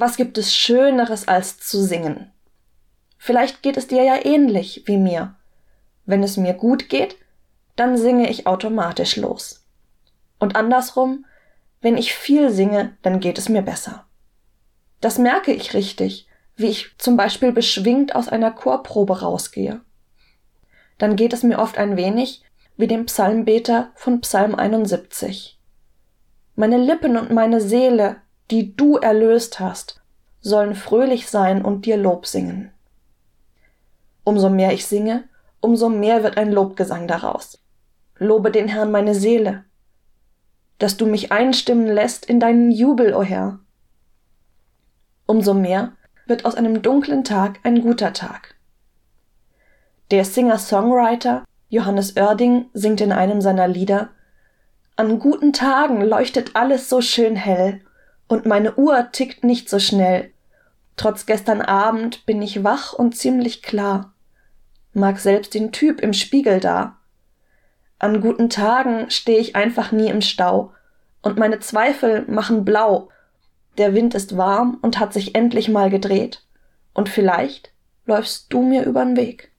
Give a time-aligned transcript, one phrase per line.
[0.00, 2.32] Was gibt es Schöneres als zu singen?
[3.18, 5.34] Vielleicht geht es dir ja ähnlich wie mir.
[6.06, 7.16] Wenn es mir gut geht,
[7.76, 9.66] dann singe ich automatisch los.
[10.38, 11.26] Und andersrum,
[11.82, 14.06] wenn ich viel singe, dann geht es mir besser.
[15.02, 16.26] Das merke ich richtig,
[16.56, 19.82] wie ich zum Beispiel beschwingt aus einer Chorprobe rausgehe.
[20.96, 22.42] Dann geht es mir oft ein wenig
[22.78, 25.60] wie dem Psalmbeter von Psalm 71.
[26.54, 30.00] Meine Lippen und meine Seele, die du erlöst hast,
[30.40, 32.72] sollen fröhlich sein und dir Lob singen.
[34.24, 35.24] Umso mehr ich singe,
[35.60, 37.58] umso mehr wird ein Lobgesang daraus.
[38.18, 39.64] Lobe den Herrn meine Seele,
[40.78, 43.60] dass du mich einstimmen lässt in deinen Jubel, o oh Herr.
[45.26, 45.92] Umso mehr
[46.26, 48.54] wird aus einem dunklen Tag ein guter Tag.
[50.10, 54.10] Der Singer-Songwriter Johannes Oerding singt in einem seiner Lieder
[54.96, 57.80] An guten Tagen leuchtet alles so schön hell,
[58.30, 60.30] und meine Uhr tickt nicht so schnell.
[60.96, 64.12] Trotz gestern Abend bin ich wach und ziemlich klar.
[64.92, 66.96] Mag selbst den Typ im Spiegel da.
[67.98, 70.72] An guten Tagen steh ich einfach nie im Stau,
[71.22, 73.08] und meine Zweifel machen blau.
[73.78, 76.44] Der Wind ist warm und hat sich endlich mal gedreht,
[76.94, 77.72] und vielleicht
[78.06, 79.50] läufst du mir übern Weg.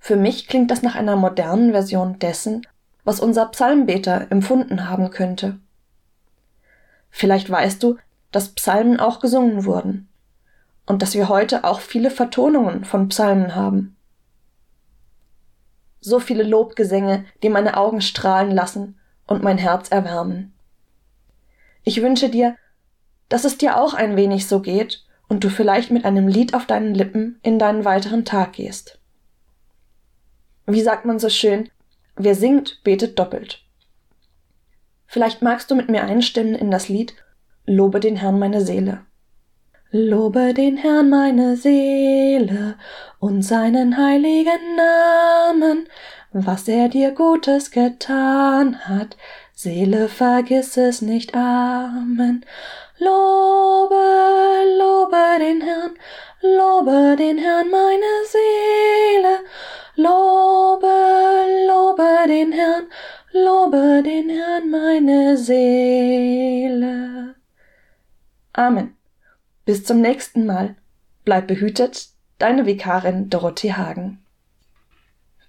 [0.00, 2.66] Für mich klingt das nach einer modernen Version dessen,
[3.04, 5.60] was unser Psalmbeter empfunden haben könnte.
[7.12, 7.98] Vielleicht weißt du,
[8.32, 10.08] dass Psalmen auch gesungen wurden
[10.86, 13.96] und dass wir heute auch viele Vertonungen von Psalmen haben.
[16.00, 20.52] So viele Lobgesänge, die meine Augen strahlen lassen und mein Herz erwärmen.
[21.84, 22.56] Ich wünsche dir,
[23.28, 26.66] dass es dir auch ein wenig so geht und du vielleicht mit einem Lied auf
[26.66, 28.98] deinen Lippen in deinen weiteren Tag gehst.
[30.66, 31.70] Wie sagt man so schön,
[32.16, 33.62] wer singt, betet doppelt.
[35.12, 37.12] Vielleicht magst du mit mir einstimmen in das Lied
[37.66, 39.04] Lobe den Herrn meine Seele.
[39.90, 42.78] Lobe den Herrn meine Seele
[43.20, 45.86] und seinen heiligen Namen,
[46.32, 49.18] was er dir Gutes getan hat,
[49.52, 52.46] Seele vergiss es nicht, Amen.
[52.96, 53.94] Lobe,
[54.78, 55.90] lobe den Herrn,
[56.40, 59.40] lobe den Herrn meine Seele,
[59.96, 60.88] lobe,
[61.68, 62.86] lobe den Herrn,
[63.34, 67.34] Lobe den Herrn meine Seele.
[68.52, 68.94] Amen.
[69.64, 70.76] Bis zum nächsten Mal.
[71.24, 74.21] Bleib behütet, deine Vikarin Dorothee Hagen.